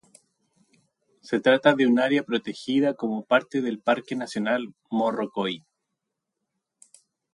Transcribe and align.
Se 1.21 1.39
trata 1.41 1.75
de 1.75 1.85
un 1.85 1.99
área 1.99 2.23
protegida 2.23 2.95
como 2.95 3.23
parte 3.23 3.61
del 3.61 3.77
Parque 3.79 4.15
nacional 4.15 4.73
Morrocoy. 4.89 5.63